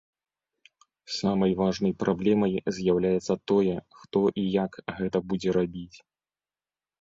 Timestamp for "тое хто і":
3.51-4.47